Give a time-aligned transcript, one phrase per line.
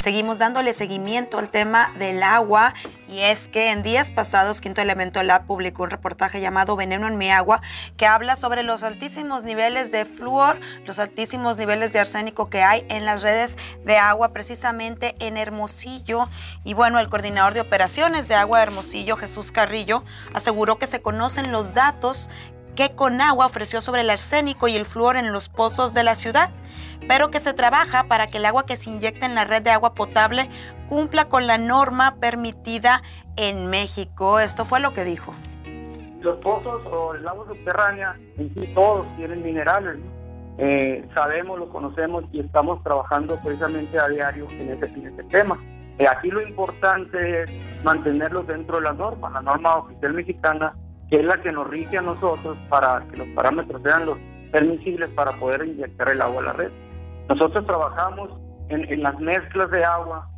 [0.00, 2.72] Seguimos dándole seguimiento al tema del agua
[3.06, 7.18] y es que en días pasados Quinto Elemento Lab publicó un reportaje llamado Veneno en
[7.18, 7.60] mi agua
[7.98, 12.86] que habla sobre los altísimos niveles de flúor, los altísimos niveles de arsénico que hay
[12.88, 16.30] en las redes de agua precisamente en Hermosillo.
[16.64, 21.02] Y bueno, el coordinador de operaciones de agua de Hermosillo, Jesús Carrillo, aseguró que se
[21.02, 22.30] conocen los datos
[22.80, 26.48] que Conagua ofreció sobre el arsénico y el flúor en los pozos de la ciudad,
[27.08, 29.70] pero que se trabaja para que el agua que se inyecta en la red de
[29.70, 30.48] agua potable
[30.88, 33.02] cumpla con la norma permitida
[33.36, 34.40] en México.
[34.40, 35.32] Esto fue lo que dijo.
[36.22, 39.98] Los pozos o el agua subterránea en sí todos tienen minerales.
[40.56, 45.62] Eh, sabemos, lo conocemos y estamos trabajando precisamente a diario en ese, en ese tema.
[45.98, 47.50] Eh, aquí lo importante es
[47.84, 50.74] mantenerlos dentro de la norma, la norma oficial mexicana
[51.10, 54.18] que es la que nos rige a nosotros para que los parámetros sean los
[54.52, 56.70] permisibles para poder inyectar el agua a la red.
[57.28, 58.30] Nosotros trabajamos
[58.68, 60.28] en, las mezclas de agua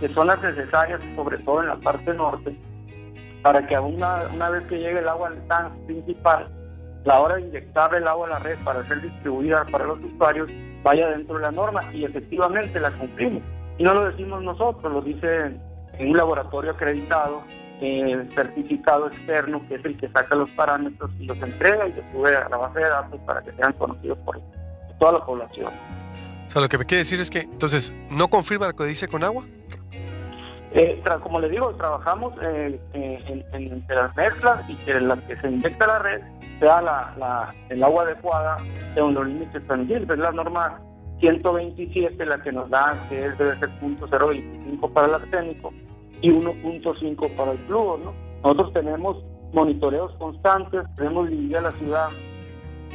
[0.00, 2.56] que son las necesarias, sobre todo en la parte norte,
[3.42, 6.48] para que una, una vez que llegue el agua al tanque principal,
[7.04, 10.50] la hora de inyectar el agua a la red para ser distribuida para los usuarios
[10.82, 13.42] vaya dentro de la norma y efectivamente la cumplimos.
[13.78, 15.52] Y no lo decimos nosotros, lo dice
[15.98, 17.42] en un laboratorio acreditado
[17.82, 22.12] eh, certificado externo, que es el que saca los parámetros y los entrega y se
[22.12, 24.40] sube a la base de datos para que sean conocidos por
[24.98, 25.72] toda la población.
[26.46, 29.08] O sea, lo que me quiere decir es que, entonces, ¿no confirma lo que dice
[29.08, 29.44] con agua?
[30.74, 35.50] Eh, como le digo, trabajamos eh, eh, en, las mezclas y que la que se
[35.50, 36.22] inyecta la red
[36.60, 38.58] sea la, el agua adecuada
[38.94, 40.08] según los límites permitidos.
[40.08, 40.80] Es la norma
[41.20, 45.72] 127 la que nos da que es debe ser .025 para el arsénico
[46.22, 47.98] y 1.5 para el flúor.
[48.00, 48.14] ¿no?
[48.42, 52.08] Nosotros tenemos monitoreos constantes, tenemos dividida la ciudad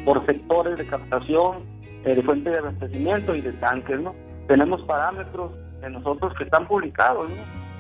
[0.05, 1.57] por sectores de captación,
[2.05, 3.99] eh, de fuente de abastecimiento y de tanques.
[3.99, 4.15] ¿no?
[4.47, 7.27] Tenemos parámetros de nosotros que están publicados,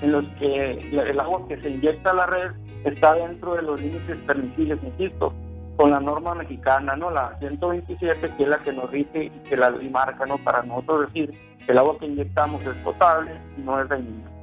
[0.01, 2.51] en los que el agua que se inyecta a la red
[2.83, 5.33] está dentro de los límites permitibles, insisto,
[5.75, 7.09] con la norma mexicana, ¿no?
[7.09, 10.37] La 127, que es la que nos rige y que la marca, ¿no?
[10.37, 11.33] Para nosotros decir
[11.67, 14.36] el agua que inyectamos es potable no es dañina.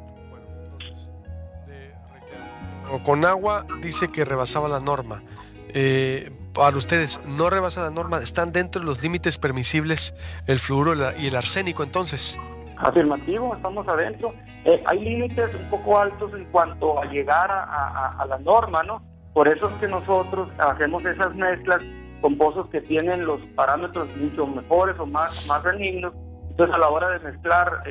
[3.04, 5.22] Con agua dice que rebasaba la norma.
[5.68, 8.18] Eh, para ustedes, ¿no rebasa la norma?
[8.18, 10.14] ¿Están dentro de los límites permisibles
[10.46, 12.38] el fluoro y el arsénico entonces?
[12.76, 14.32] Afirmativo, estamos adentro.
[14.64, 19.02] Eh, hay límites un poco altos en cuanto a llegar a, la norma, ¿no?
[19.32, 21.82] Por eso es que nosotros hacemos esas mezclas
[22.20, 26.14] con pozos que tienen los parámetros mucho mejores o más, más benignos.
[26.50, 27.82] Entonces a la hora de mezclar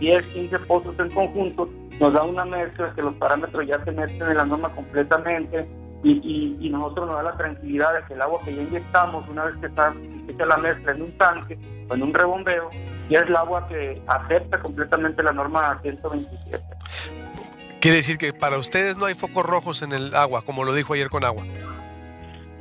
[0.00, 1.70] 10, eh, 15 pozos en conjunto,
[2.02, 5.68] nos da una mezcla que los parámetros ya se meten en la norma completamente
[6.02, 9.54] y, nosotros nos da la tranquilidad de que el agua que ya inyectamos, una vez
[9.58, 9.94] que está
[10.26, 11.56] hecha la mezcla en un tanque
[11.88, 12.70] o en un rebombeo,
[13.08, 16.64] ya es el agua que acepta completamente la norma 127.
[17.80, 20.94] Quiere decir que para ustedes no hay focos rojos en el agua, como lo dijo
[20.94, 21.44] ayer con agua.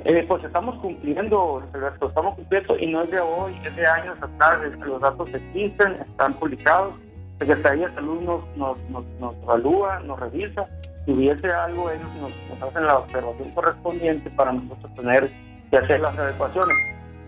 [0.06, 1.64] Eh, pues estamos cumpliendo,
[2.00, 6.36] estamos cumpliendo y no es de hoy, es de años atrás, los datos existen, están
[6.36, 6.94] publicados
[7.42, 10.68] Secretaría de Salud nos, nos, nos, nos evalúa, nos revisa.
[11.06, 15.32] Si hubiese algo, ellos nos, hacen la observación correspondiente para nosotros tener
[15.72, 16.78] que hacer las adecuaciones.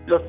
[0.06, 0.22] Los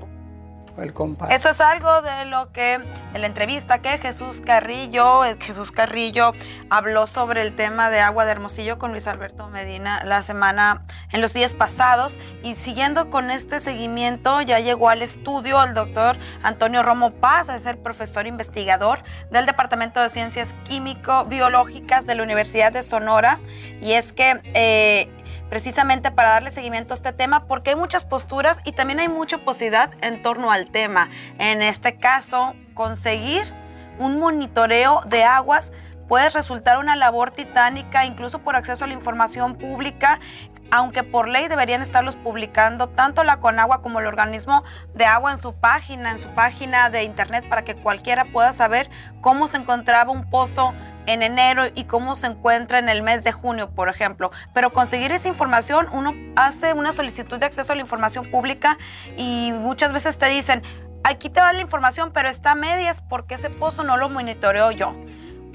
[1.29, 6.33] eso es algo de lo que en la entrevista que Jesús Carrillo, eh, Jesús Carrillo
[6.69, 11.21] habló sobre el tema de agua de Hermosillo con Luis Alberto Medina la semana, en
[11.21, 12.19] los días pasados.
[12.43, 17.65] Y siguiendo con este seguimiento, ya llegó al estudio el doctor Antonio Romo Paz, es
[17.65, 23.39] el profesor investigador del Departamento de Ciencias Químico-Biológicas de la Universidad de Sonora.
[23.81, 25.09] Y es que eh,
[25.49, 29.39] precisamente para darle seguimiento a este tema, porque hay muchas posturas y también hay mucha
[29.39, 31.09] posibilidad en torno al tema.
[31.39, 33.53] En este caso, conseguir
[33.99, 35.71] un monitoreo de aguas
[36.07, 40.19] puede resultar una labor titánica, incluso por acceso a la información pública,
[40.71, 45.37] aunque por ley deberían estarlos publicando tanto la Conagua como el organismo de agua en
[45.37, 48.89] su página, en su página de internet, para que cualquiera pueda saber
[49.21, 50.73] cómo se encontraba un pozo
[51.05, 54.31] en enero y cómo se encuentra en el mes de junio, por ejemplo.
[54.53, 58.77] Pero conseguir esa información, uno hace una solicitud de acceso a la información pública
[59.17, 60.63] y muchas veces te dicen,
[61.03, 64.71] aquí te va la información, pero está a medias porque ese pozo no lo monitoreo
[64.71, 64.95] yo.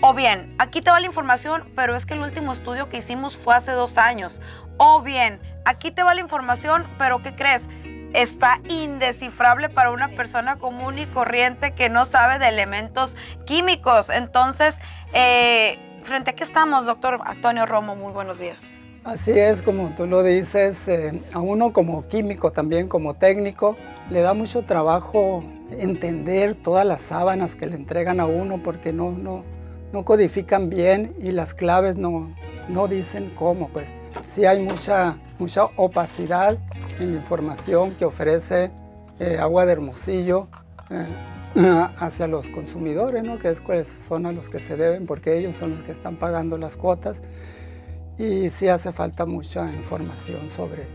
[0.02, 3.36] O bien, aquí te va la información, pero es que el último estudio que hicimos
[3.36, 4.40] fue hace dos años.
[4.78, 7.68] O bien, aquí te va la información, pero ¿qué crees?
[8.12, 14.10] está indescifrable para una persona común y corriente que no sabe de elementos químicos.
[14.10, 14.80] Entonces,
[15.14, 17.94] eh, ¿frente a qué estamos, doctor Antonio Romo?
[17.94, 18.68] Muy buenos días.
[19.04, 23.76] Así es, como tú lo dices, eh, a uno como químico, también como técnico,
[24.10, 29.12] le da mucho trabajo entender todas las sábanas que le entregan a uno porque no,
[29.12, 29.44] no,
[29.92, 32.34] no codifican bien y las claves no,
[32.68, 33.68] no dicen cómo.
[33.68, 33.88] Pues
[34.24, 36.58] sí hay mucha, mucha opacidad
[36.98, 38.70] en la información que ofrece
[39.18, 40.48] eh, Agua de Hermosillo
[40.90, 41.06] eh,
[41.98, 43.38] hacia los consumidores, ¿no?
[43.38, 46.16] que es, cuáles son a los que se deben, porque ellos son los que están
[46.16, 47.22] pagando las cuotas.
[48.18, 50.86] Y sí hace falta mucha información sobre,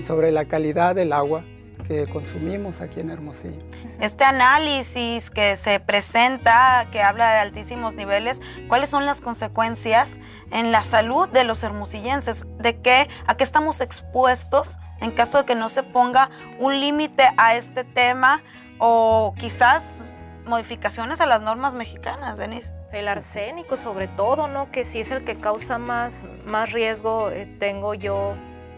[0.06, 1.44] sobre la calidad del agua
[1.86, 3.62] que consumimos aquí en Hermosillo.
[4.00, 10.18] Este análisis que se presenta, que habla de altísimos niveles, ¿cuáles son las consecuencias
[10.50, 12.46] en la salud de los hermosillenses?
[12.58, 17.24] ¿De qué, a qué estamos expuestos en caso de que no se ponga un límite
[17.36, 18.42] a este tema
[18.78, 20.00] o quizás
[20.44, 22.72] modificaciones a las normas mexicanas, Denise?
[22.92, 24.70] El arsénico sobre todo, ¿no?
[24.70, 28.34] Que sí es el que causa más, más riesgo, eh, tengo yo,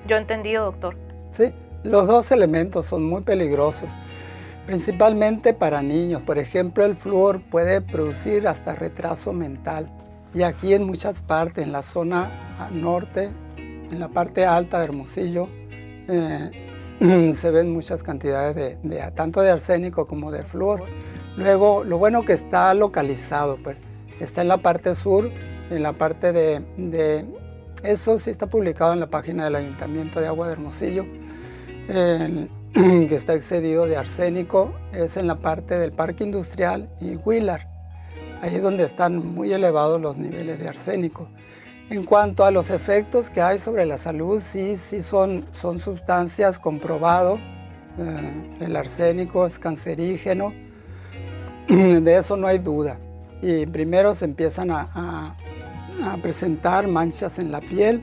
[0.06, 0.96] yo entendido, doctor.
[1.30, 1.52] Sí,
[1.84, 3.90] los dos elementos son muy peligrosos,
[4.66, 6.22] principalmente para niños.
[6.22, 9.90] Por ejemplo, el flúor puede producir hasta retraso mental.
[10.32, 12.30] Y aquí en muchas partes, en la zona
[12.72, 13.28] norte,
[13.58, 15.48] en la parte alta de Hermosillo,
[16.08, 20.84] eh, se ven muchas cantidades de, tanto de arsénico como de flúor.
[21.36, 23.76] Luego, lo bueno que está localizado, pues
[24.20, 25.30] está en la parte sur,
[25.70, 27.26] en la parte de, de
[27.82, 31.04] eso sí está publicado en la página del Ayuntamiento de Agua de Hermosillo
[32.74, 37.66] que está excedido de arsénico es en la parte del parque industrial y Wheeler.
[38.42, 41.28] Ahí es donde están muy elevados los niveles de arsénico.
[41.90, 46.58] En cuanto a los efectos que hay sobre la salud, sí, sí son, son sustancias
[46.58, 47.38] comprobado.
[47.98, 50.52] Eh, el arsénico es cancerígeno,
[51.68, 52.98] de eso no hay duda.
[53.42, 55.36] Y primero se empiezan a,
[56.02, 58.02] a presentar manchas en la piel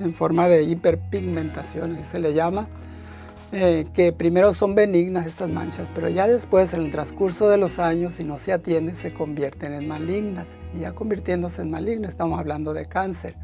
[0.00, 2.68] en forma de hiperpigmentación, así se le llama
[3.54, 7.78] eh, que primero son benignas estas manchas, pero ya después, en el transcurso de los
[7.78, 10.56] años, si no se atiende, se convierten en malignas.
[10.74, 13.36] Y ya convirtiéndose en malignas, estamos hablando de cáncer.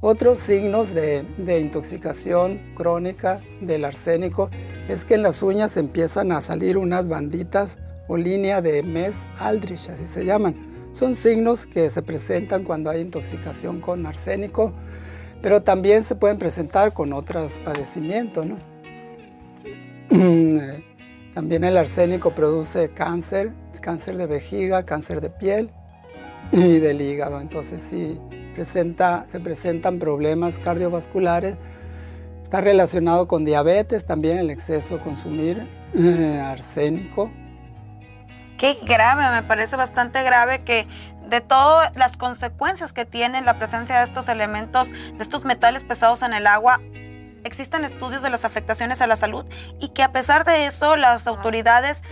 [0.00, 4.48] Otros signos de, de, intoxicación crónica del arsénico
[4.88, 9.88] es que en las uñas empiezan a salir unas banditas o línea de mes Aldrich,
[9.88, 10.54] así se llaman.
[10.92, 14.72] Son signos que se presentan cuando hay intoxicación con arsénico,
[15.42, 18.46] pero también se pueden presentar con otros padecimientos.
[18.46, 18.77] ¿no?
[21.34, 25.70] También el arsénico produce cáncer, cáncer de vejiga, cáncer de piel
[26.50, 27.40] y del hígado.
[27.40, 28.20] Entonces sí
[28.54, 31.56] presenta, se presentan problemas cardiovasculares.
[32.42, 37.30] Está relacionado con diabetes, también el exceso de consumir eh, arsénico.
[38.56, 40.86] Qué grave, me parece bastante grave que
[41.28, 46.22] de todas las consecuencias que tiene la presencia de estos elementos, de estos metales pesados
[46.22, 46.80] en el agua,
[47.48, 49.44] existen estudios de las afectaciones a la salud
[49.80, 52.02] y que a pesar de eso las autoridades,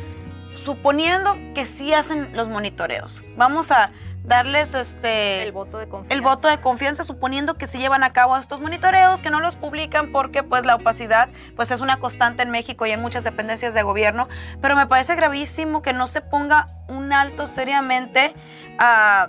[0.55, 3.93] suponiendo que sí hacen los monitoreos, vamos a
[4.25, 6.15] darles este el voto de confianza.
[6.15, 9.55] El voto de confianza suponiendo que sí llevan a cabo estos monitoreos, que no los
[9.55, 13.73] publican porque pues la opacidad pues es una constante en México y en muchas dependencias
[13.75, 14.29] de gobierno,
[14.61, 18.35] pero me parece gravísimo que no se ponga un alto seriamente
[18.79, 19.29] a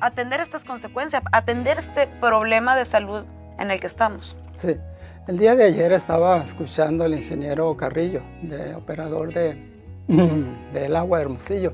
[0.00, 3.24] atender estas consecuencias, atender este problema de salud
[3.58, 4.36] en el que estamos.
[4.54, 4.78] Sí.
[5.26, 9.56] El día de ayer estaba escuchando al ingeniero Carrillo, de operador de,
[10.74, 11.72] del agua de Hermosillo,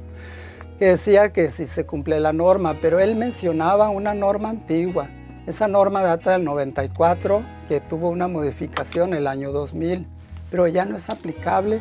[0.79, 5.11] que decía que si se cumple la norma, pero él mencionaba una norma antigua.
[5.49, 10.07] Esa norma data del 94, que tuvo una modificación el año 2000,
[10.49, 11.80] pero ya no es aplicable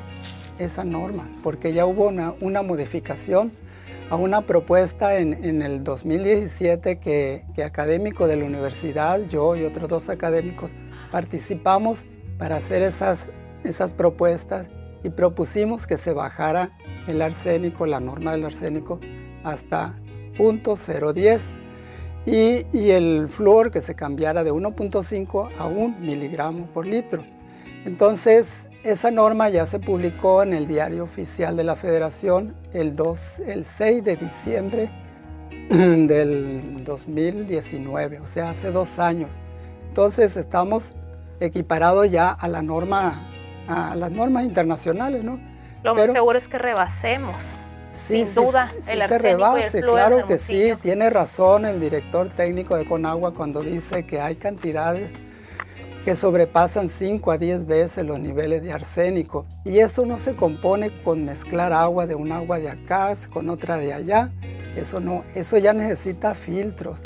[0.57, 3.51] esa norma, porque ya hubo una, una modificación
[4.09, 9.87] a una propuesta en, el 2017 que, que académicos de la universidad, yo y otros
[9.87, 10.71] dos académicos,
[11.11, 12.05] participamos
[12.39, 13.29] para hacer esas,
[13.63, 14.69] esas propuestas
[15.03, 16.71] y propusimos que se bajara
[17.07, 18.99] el arsénico, la norma del arsénico,
[19.43, 19.93] hasta
[20.37, 21.41] 0.010
[22.25, 27.23] y, y el flúor que se cambiara de 1.5 a 1 miligramo por litro.
[27.85, 33.39] Entonces, esa norma ya se publicó en el diario oficial de la Federación el, 2,
[33.47, 34.91] el 6 de diciembre
[35.69, 39.29] del 2019, o sea, hace dos años.
[39.87, 40.93] Entonces, estamos
[41.39, 43.19] equiparado ya a la norma,
[43.67, 45.39] a las normas internacionales, ¿no?
[45.83, 47.35] Lo más seguro es que rebasemos.
[47.91, 53.33] sin duda, el se rebase, claro que sí, tiene razón el director técnico de Conagua
[53.33, 55.13] cuando dice que hay cantidades
[56.03, 59.45] que sobrepasan 5 a 10 veces los niveles de arsénico.
[59.65, 63.77] Y eso no se compone con mezclar agua de un agua de acá con otra
[63.77, 64.31] de allá.
[64.75, 67.01] Eso no, eso ya necesita filtros.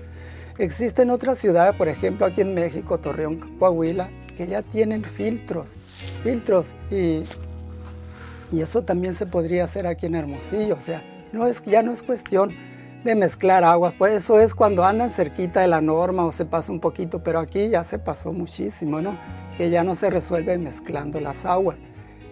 [0.58, 5.70] Existen otras ciudades, por ejemplo aquí en México, Torreón, Coahuila, que ya tienen filtros,
[6.24, 7.24] filtros y,
[8.52, 11.92] y eso también se podría hacer aquí en Hermosillo, o sea, no es, ya no
[11.92, 12.52] es cuestión
[13.04, 13.94] de mezclar aguas.
[13.98, 17.40] Pues eso es cuando andan cerquita de la norma o se pasa un poquito, pero
[17.40, 19.18] aquí ya se pasó muchísimo, ¿no?
[19.58, 21.78] Que ya no se resuelve mezclando las aguas.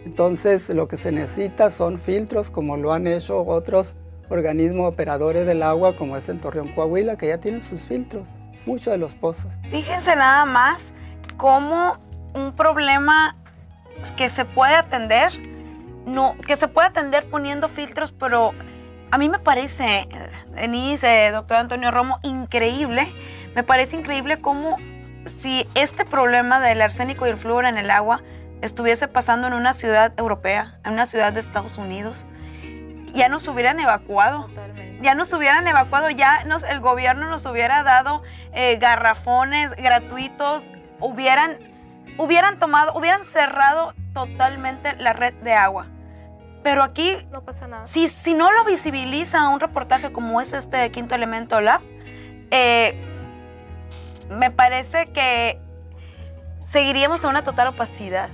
[0.06, 3.96] Entonces lo que se necesita son filtros como lo han hecho otros
[4.30, 8.28] organismos operadores del agua como es en Torreón, Coahuila, que ya tienen sus filtros,
[8.66, 9.51] muchos de los pozos.
[9.70, 10.94] Fíjense nada más
[11.38, 11.98] cómo
[12.34, 13.36] un problema
[14.16, 15.34] que se puede atender,
[16.06, 18.54] no, que se puede atender poniendo filtros, pero
[19.12, 20.08] a mí me parece,
[20.56, 23.12] Denise, doctor Antonio Romo, increíble,
[23.56, 24.77] me parece increíble cómo
[25.27, 28.24] si este problema del arsénico y el flúor en el agua
[28.62, 32.25] estuviese pasando en una ciudad europea, en una ciudad de Estados Unidos,
[33.13, 34.50] ya nos hubieran evacuado.
[35.01, 38.22] Ya nos hubieran evacuado, ya nos, el gobierno nos hubiera dado
[38.53, 41.58] eh, garrafones gratuitos, hubieran,
[42.20, 45.88] hubieran tomado, hubieran cerrado totalmente la red de agua.
[46.63, 47.88] Pero aquí, no pasa nada.
[47.88, 51.82] Si, si no lo visibiliza un reportaje como es este Quinto Elemento Lab,
[52.51, 52.96] eh,
[54.30, 55.60] me parece que
[56.68, 58.30] seguiríamos en una total opacidad.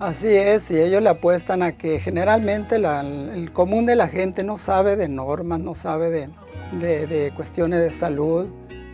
[0.00, 4.56] Así es, y ellos le apuestan a que generalmente el común de la gente no
[4.56, 8.46] sabe de normas, no sabe de, de, cuestiones de salud,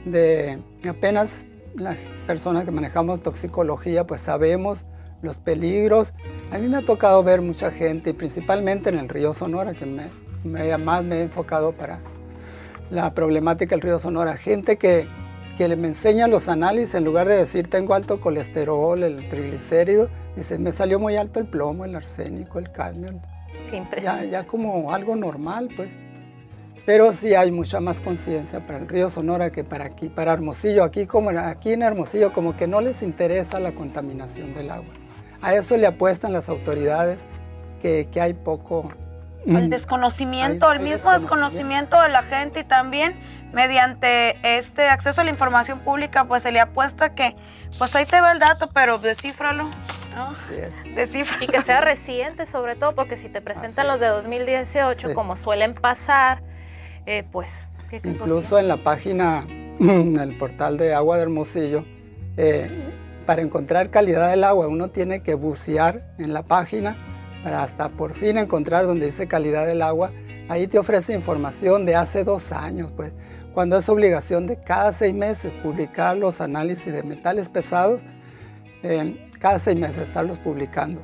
[0.06, 4.86] de apenas las personas que manejamos toxicología, pues sabemos
[5.23, 6.12] los peligros.
[6.50, 9.87] A mí me ha tocado ver mucha gente, y principalmente en el río Sonora, que
[9.87, 10.04] me,
[10.44, 12.00] me, más me he enfocado para
[12.90, 14.37] la problemática del río Sonora.
[14.37, 15.06] Gente que,
[15.56, 20.59] que me enseña los análisis, en lugar de decir tengo alto colesterol, el triglicérido, Dice,
[20.59, 23.21] me salió muy alto el plomo, el arsénico, el cadmio.
[23.71, 24.26] Qué impresionante.
[24.26, 25.88] Ya, ya como algo normal, pues.
[26.85, 30.83] Pero sí hay mucha más conciencia para el río Sonora que para aquí, para Hermosillo.
[30.83, 34.92] Aquí, como, aquí en Hermosillo como que no les interesa la contaminación del agua.
[35.44, 37.20] A eso le apuestan las autoridades,
[37.80, 38.92] que, que hay poco,
[39.46, 42.00] el desconocimiento, el mismo desconocimiento.
[42.00, 43.14] de la gente y también
[43.52, 47.36] mediante este acceso a la información pública, pues se le apuesta que,
[47.78, 49.64] pues ahí te va el dato, pero descífralo.
[50.14, 50.34] ¿no?
[51.40, 55.74] Y que sea reciente sobre todo, porque si te presentan los de 2018, como suelen
[55.74, 56.42] pasar,
[57.06, 57.68] eh, pues...
[58.02, 59.44] Incluso en la página,
[59.78, 61.84] en el portal de Agua de Hermosillo,
[62.36, 62.68] eh,
[63.24, 66.96] para encontrar calidad del agua uno tiene que bucear en la página
[67.42, 70.12] para hasta por fin encontrar donde dice calidad del agua.
[70.48, 73.12] Ahí te ofrece información de hace dos años, pues,
[73.52, 78.02] cuando es obligación de cada seis meses publicar los análisis de metales pesados,
[78.82, 81.02] eh, cada seis meses estarlos publicando.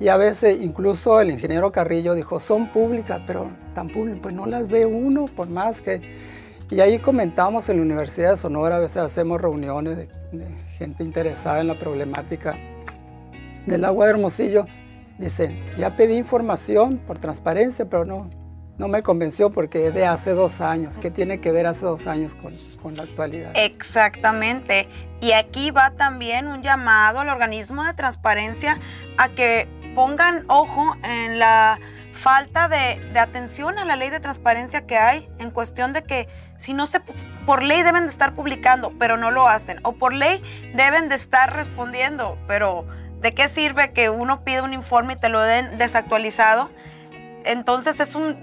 [0.00, 4.46] Y a veces incluso el ingeniero Carrillo dijo, son públicas, pero tan públicas, pues no
[4.46, 6.16] las ve uno, por más que...
[6.70, 10.46] Y ahí comentamos en la Universidad de Sonora, a veces hacemos reuniones de, de
[10.78, 12.56] gente interesada en la problemática
[13.66, 14.66] del agua de Hermosillo
[15.18, 18.30] Dice, ya pedí información por transparencia, pero no,
[18.78, 20.96] no me convenció porque es de hace dos años.
[20.96, 23.50] ¿Qué tiene que ver hace dos años con, con, la actualidad?
[23.56, 24.88] Exactamente.
[25.20, 28.78] Y aquí va también un llamado al organismo de transparencia
[29.16, 31.80] a que pongan ojo en la
[32.12, 36.28] falta de, de, atención a la ley de transparencia que hay en cuestión de que
[36.58, 37.00] si no se
[37.46, 40.42] por ley deben de estar publicando, pero no lo hacen, o por ley
[40.74, 42.86] deben de estar respondiendo, pero
[43.20, 46.70] ¿De qué sirve que uno pida un informe y te lo den desactualizado?
[47.44, 48.36] Entonces es un,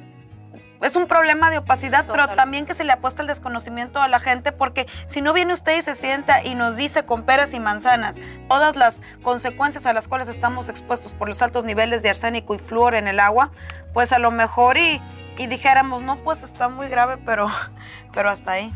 [0.82, 4.20] es un problema de opacidad, pero también que se le apuesta el desconocimiento a la
[4.20, 7.60] gente, porque si no viene usted y se sienta y nos dice con peras y
[7.62, 8.18] manzanas
[8.50, 12.60] todas las consecuencias a las cuales estamos expuestos por los altos niveles de arsénico y
[12.60, 13.52] flúor en el agua,
[13.94, 15.00] pues a lo mejor y,
[15.38, 17.48] y dijéramos, no, pues está muy grave, pero,
[18.13, 18.72] pero hasta ahí.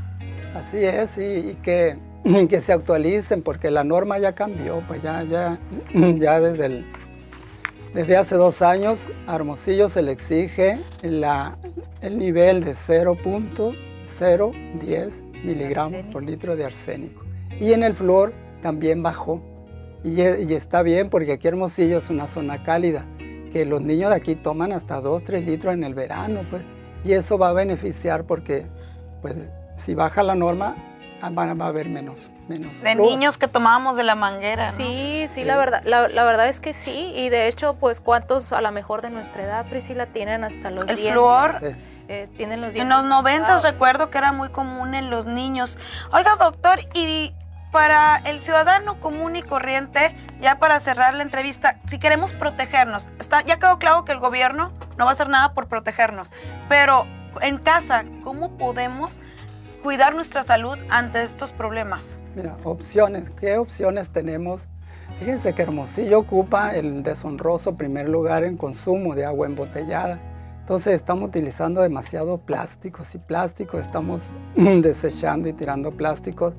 [0.55, 1.97] Así es, y que
[2.49, 5.57] que se actualicen porque la norma ya cambió, pues ya, ya,
[5.93, 6.85] ya desde,
[7.93, 11.57] desde hace dos años a Hermosillo se le exige la,
[12.01, 17.23] el nivel de 0.010 miligramos por litro de arsénico.
[17.59, 19.43] Y en el flor también bajó.
[20.03, 23.05] Y, y, está bien porque aquí Hermosillo es una zona cálida,
[23.49, 26.63] que los niños de aquí toman hasta 2, 3 litros en el verano, pues.
[27.03, 28.65] Y eso va a beneficiar porque,
[29.21, 30.75] pues, si baja la norma,
[31.21, 32.29] Ah, van a haber menos.
[32.47, 34.71] menos de niños que tomábamos de la manguera.
[34.71, 37.11] Sí, sí, la verdad, la, verdad es que sí.
[37.15, 40.89] Y de hecho, pues, ¿cuántos a lo mejor de nuestra edad, Priscila, tienen hasta los
[40.89, 41.55] El flúor.
[42.07, 45.77] Eh, tienen los En los noventas recuerdo que era muy común en los niños.
[46.11, 47.33] Oiga, doctor, y
[47.71, 53.41] para el ciudadano común y corriente, ya para cerrar la entrevista, si queremos protegernos, está,
[53.41, 56.33] ya quedó claro que el gobierno no va a hacer nada por protegernos,
[56.67, 57.05] pero
[57.41, 59.19] en casa, ¿cómo podemos
[59.83, 62.17] cuidar nuestra salud ante estos problemas?
[62.35, 63.29] Mira, opciones.
[63.29, 64.67] ¿Qué opciones tenemos?
[65.19, 70.19] Fíjense que Hermosillo ocupa el deshonroso primer lugar en consumo de agua embotellada.
[70.61, 74.21] Entonces estamos utilizando demasiado plásticos y plásticos, estamos
[74.55, 76.53] desechando y tirando plásticos,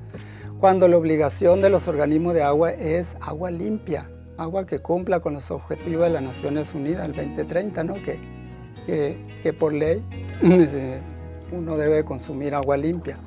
[0.61, 5.33] cuando la obligación de los organismos de agua es agua limpia, agua que cumpla con
[5.33, 7.95] los objetivos de las Naciones Unidas, el 2030, ¿no?
[7.95, 8.19] que,
[8.85, 10.05] que, que por ley
[11.51, 13.17] uno debe consumir agua limpia.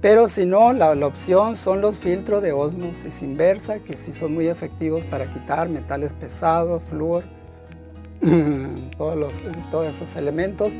[0.00, 4.48] Pero si no, la, opción son los filtros de osmosis inversa, que sí son muy
[4.48, 7.22] efectivos para quitar metales pesados, flúor,
[8.98, 9.32] todos, los,
[9.70, 10.72] todos esos elementos,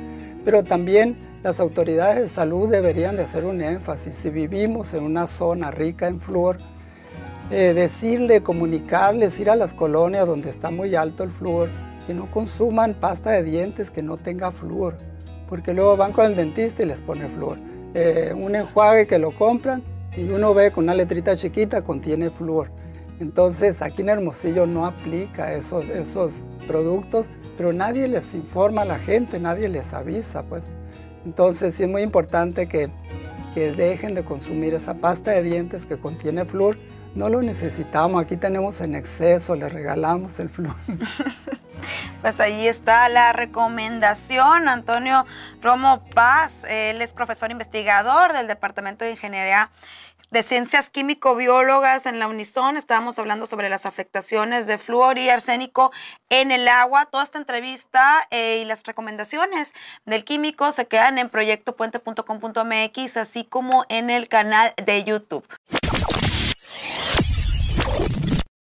[0.44, 4.14] pero también las autoridades de salud deberían de hacer un énfasis.
[4.14, 6.58] Si vivimos en una zona rica en flúor,
[7.50, 11.68] eh, decirle, comunicarles, ir a las colonias donde está muy alto el flúor,
[12.06, 14.98] que no consuman pasta de dientes que no tenga flúor,
[15.48, 17.58] porque luego van con el dentista y les pone flúor.
[17.94, 19.82] Eh, un enjuague que lo compran
[20.16, 22.70] y uno ve con una letrita chiquita contiene flúor.
[23.20, 26.32] Entonces aquí en Hermosillo no aplica esos, esos
[26.66, 30.62] productos, pero nadie les informa a la gente, nadie les avisa, pues.
[31.24, 32.90] Entonces sí es muy importante que,
[33.54, 36.78] que dejen de consumir esa pasta de dientes que contiene flúor.
[37.14, 40.76] No lo necesitamos, aquí tenemos en exceso, le regalamos el flúor.
[42.20, 44.68] Pues ahí está la recomendación.
[44.68, 45.26] Antonio
[45.60, 49.70] Romo Paz, él es profesor investigador del Departamento de Ingeniería
[50.32, 52.78] de Ciencias Químico-Biólogas en la Unison.
[52.78, 55.92] Estábamos hablando sobre las afectaciones de flúor y arsénico
[56.30, 57.04] en el agua.
[57.04, 59.74] Toda esta entrevista eh, y las recomendaciones
[60.06, 65.46] del químico se quedan en proyectopuente.com.mx, así como en el canal de YouTube.